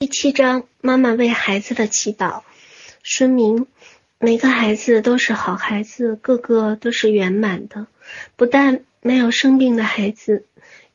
[0.00, 2.40] 第七章，妈妈为孩子的祈祷。
[3.02, 3.66] 说明：
[4.18, 7.86] 每个孩子都是好孩子，个个都是圆满的。
[8.34, 10.46] 不但没有生病的孩子，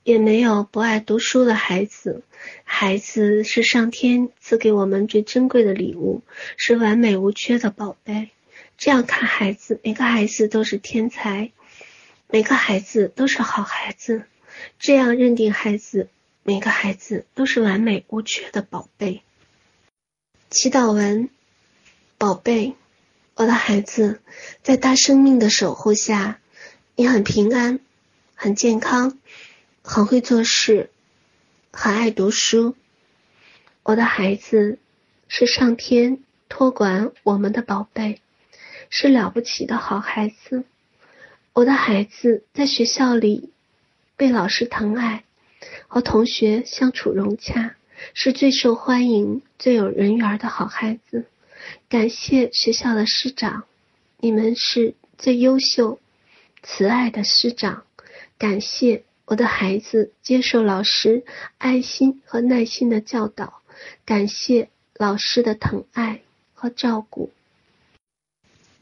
[0.03, 2.23] 也没有不爱读书的孩子。
[2.63, 6.23] 孩子是上天赐给我们最珍贵的礼物，
[6.57, 8.31] 是完美无缺的宝贝。
[8.75, 11.51] 这样看孩子，每个孩子都是天才，
[12.27, 14.23] 每个孩子都是好孩子。
[14.79, 16.09] 这样认定孩子。
[16.47, 19.23] 每个孩子都是完美无缺的宝贝。
[20.51, 21.31] 祈祷文：
[22.19, 22.75] 宝贝，
[23.33, 24.21] 我的孩子，
[24.61, 26.39] 在大生命的守护下，
[26.95, 27.79] 你很平安，
[28.35, 29.17] 很健康，
[29.81, 30.91] 很会做事，
[31.71, 32.75] 很爱读书。
[33.81, 34.77] 我的孩子
[35.27, 38.21] 是上天托管我们的宝贝，
[38.91, 40.63] 是了不起的好孩子。
[41.53, 43.51] 我的孩子在学校里
[44.15, 45.24] 被老师疼爱。
[45.87, 47.75] 和同学相处融洽，
[48.13, 51.25] 是最受欢迎、最有人缘的好孩子。
[51.89, 53.63] 感谢学校的师长，
[54.19, 55.99] 你们是最优秀、
[56.61, 57.83] 慈爱的师长。
[58.37, 61.23] 感谢我的孩子接受老师
[61.57, 63.61] 爱心和耐心的教导，
[64.05, 66.21] 感谢老师的疼爱
[66.53, 67.31] 和照顾，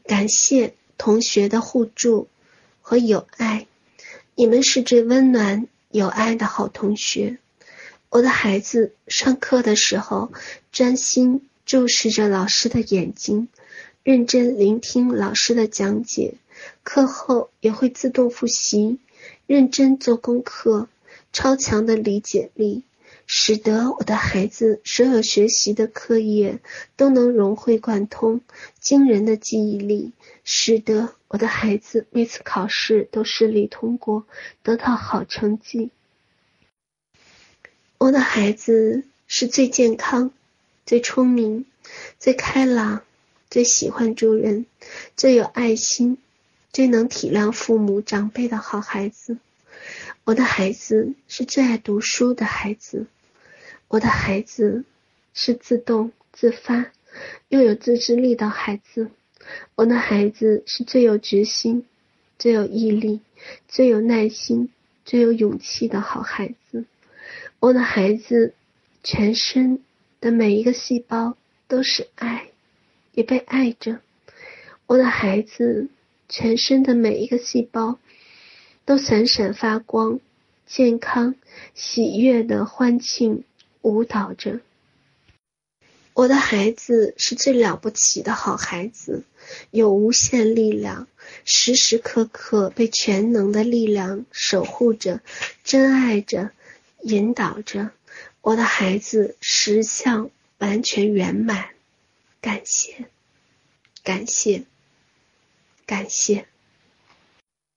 [0.04, 2.28] 感谢同学的互助
[2.82, 3.66] 和友爱。
[4.34, 5.68] 你们是最温暖。
[5.94, 7.38] 有爱的好同学，
[8.10, 10.32] 我的孩子上课的时候
[10.72, 13.46] 专心注视着老师的眼睛，
[14.02, 16.34] 认真聆听老师的讲解，
[16.82, 18.98] 课后也会自动复习，
[19.46, 20.88] 认真做功课，
[21.32, 22.82] 超强的理解力，
[23.28, 26.58] 使得我的孩子所有学习的课业
[26.96, 28.40] 都能融会贯通，
[28.80, 30.10] 惊人的记忆力，
[30.42, 34.24] 使得我的孩子每次考试都顺利通过，
[34.62, 35.90] 得到好成绩。
[37.98, 40.30] 我的孩子是最健康、
[40.86, 41.66] 最聪明、
[42.20, 43.02] 最开朗、
[43.50, 44.66] 最喜欢助人、
[45.16, 46.18] 最有爱心、
[46.72, 49.38] 最能体谅父母长辈的好孩子。
[50.22, 53.06] 我的孩子是最爱读书的孩子。
[53.88, 54.84] 我的孩子
[55.32, 56.92] 是自动自发
[57.48, 59.10] 又有自制力的孩子。
[59.74, 61.86] 我的孩子是最有决心、
[62.38, 63.20] 最有毅力、
[63.68, 64.70] 最有耐心、
[65.04, 66.84] 最有勇气的好孩子。
[67.60, 68.54] 我的孩子
[69.02, 69.82] 全身
[70.20, 71.36] 的每一个细胞
[71.68, 72.48] 都是爱，
[73.12, 74.00] 也被爱着。
[74.86, 75.88] 我的孩子
[76.28, 77.98] 全身的每一个细胞
[78.84, 80.20] 都闪闪发光，
[80.66, 81.34] 健康、
[81.74, 83.44] 喜悦的欢庆
[83.82, 84.60] 舞蹈着。
[86.14, 89.24] 我的孩子是最了不起的好孩子，
[89.72, 91.08] 有无限力量，
[91.44, 95.20] 时时刻刻被全能的力量守护着，
[95.64, 96.52] 珍爱着，
[97.02, 97.90] 引导着。
[98.42, 101.70] 我的孩子实相完全圆满，
[102.40, 103.06] 感谢，
[104.04, 104.66] 感谢，
[105.84, 106.46] 感谢。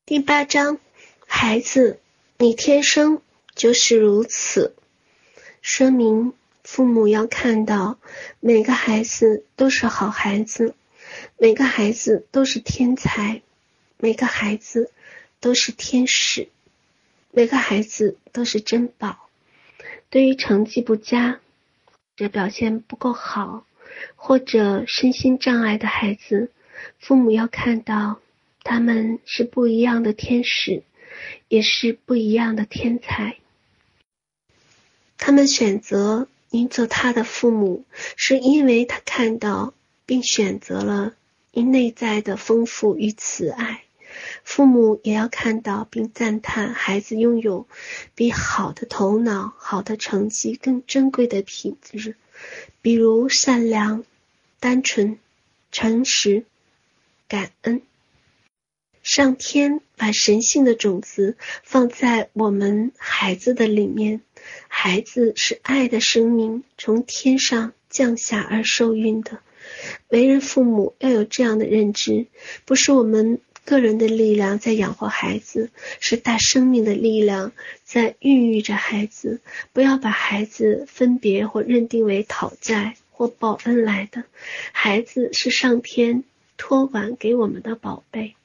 [0.06, 0.78] 第八章，
[1.26, 2.00] 孩子，
[2.38, 3.20] 你天生
[3.56, 4.76] 就是如此，
[5.64, 6.34] 说明。
[6.68, 7.98] 父母要看到，
[8.42, 10.76] 每个孩子都是好孩子，
[11.38, 13.42] 每个孩子都是天才，
[13.98, 14.92] 每个孩子
[15.40, 16.50] 都是天使，
[17.32, 19.30] 每个孩子都是珍宝。
[20.10, 21.40] 对于成绩不佳，
[21.86, 23.66] 或者表现不够好，
[24.18, 26.52] 或者身心障碍的孩子，
[27.00, 28.20] 父母要看到，
[28.62, 30.84] 他们是不一样的天使，
[31.48, 33.38] 也是不一样的天才。
[35.18, 36.28] 他们选择。
[36.58, 37.86] 您做他的父母，
[38.16, 39.76] 是因为他看到
[40.08, 41.14] 并选择了
[41.52, 43.84] 您内在的丰富与慈爱。
[44.44, 47.68] 父母也要看到并赞叹孩子拥有
[48.16, 52.16] 比好的头脑、好的成绩更珍贵的品质，
[52.82, 54.04] 比如善良、
[54.60, 55.20] 单纯、
[55.72, 56.44] 诚实、
[57.28, 57.84] 感恩。
[59.04, 64.22] 上天把神性的种子放在我们孩子的里面。
[64.80, 69.40] 孩子是爱的生命，从天上降下而受孕的。
[70.08, 72.28] 为人父母要有这样的认知，
[72.64, 77.54] 不是我们个人的力量在养活孩子，是大生命的力量
[77.86, 79.42] 在孕育着孩子。
[79.74, 84.26] 不要把孩子分别或认定为讨债或报恩来的。
[84.74, 86.24] 孩子是上天
[86.56, 88.36] 托管给我们的宝贝，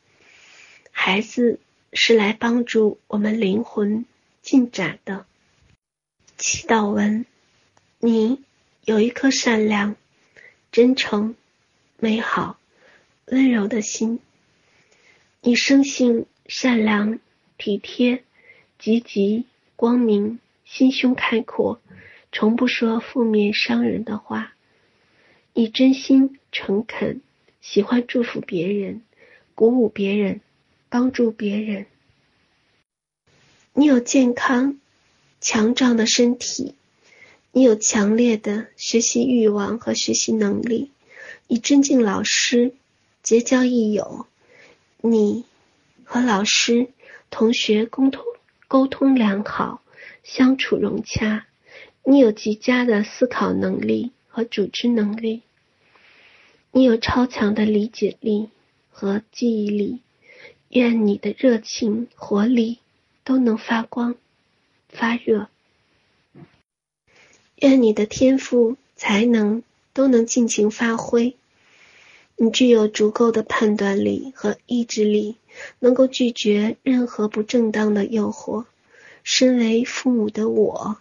[0.93, 1.61] 孩子
[1.93, 4.07] 是来帮助我们灵魂
[4.41, 5.27] 进展的。
[6.45, 7.25] 祈祷文：
[8.01, 8.43] 你
[8.85, 9.95] 有一颗善良、
[10.73, 11.37] 真诚、
[11.99, 12.59] 美好、
[13.27, 14.19] 温柔的心。
[15.41, 17.21] 你生性善良、
[17.59, 18.25] 体贴、
[18.77, 19.45] 积极、
[19.77, 21.81] 光明，心胸开阔，
[22.33, 24.53] 从不说负面伤人的话。
[25.55, 27.21] 你真心诚恳，
[27.61, 29.03] 喜欢祝福别人，
[29.55, 30.41] 鼓舞别人，
[30.89, 31.87] 帮助别人。
[33.75, 34.81] 你有健康、
[35.43, 36.77] 强壮的身体，
[37.51, 40.93] 你有强烈的学习欲望和学习能力，
[41.49, 42.75] 你尊敬老师，
[43.25, 44.27] 结交益友，
[45.01, 45.45] 你
[46.05, 46.91] 和老师、
[47.29, 48.25] 同学沟通
[48.69, 49.83] 沟通良好，
[50.23, 51.45] 相处融洽。
[52.05, 55.43] 你有极佳的思考能力和组织能力，
[56.71, 58.49] 你有超强的理解力
[58.93, 59.99] 和记忆力。
[60.69, 62.79] 愿你的热情、活力
[63.25, 64.15] 都能发光
[64.93, 65.49] 发热。
[67.57, 71.37] 愿你的天赋、才能都能尽情发挥。
[72.37, 75.37] 你具有足够的判断力和意志力，
[75.79, 78.65] 能够拒绝任何不正当的诱惑。
[79.23, 80.97] 身为父母的我。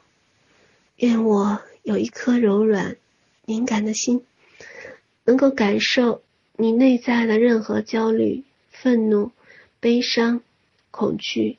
[0.97, 2.95] 愿我有一颗柔软、
[3.45, 4.23] 敏感的心，
[5.23, 6.21] 能够感受
[6.55, 9.31] 你内在的任何焦虑、愤怒、
[9.79, 10.41] 悲伤、
[10.91, 11.57] 恐惧，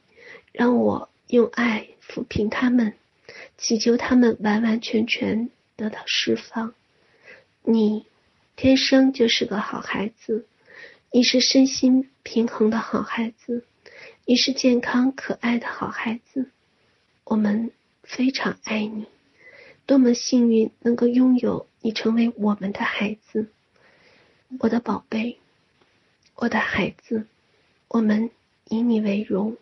[0.52, 2.94] 让我用爱抚平他们，
[3.56, 6.74] 祈求他们完完全全得到释放。
[7.62, 8.04] 你
[8.56, 10.46] 天生就是个好孩子，
[11.12, 13.64] 你是身心平衡的好孩子，
[14.26, 16.50] 你是健康可爱的好孩子，
[17.24, 17.70] 我们
[18.02, 19.06] 非常爱你。
[19.86, 23.48] 多么幸运能够拥有你成为我们的孩子，
[24.58, 25.38] 我的宝贝，
[26.34, 27.26] 我的孩子，
[27.88, 28.30] 我们
[28.68, 29.56] 以你为荣。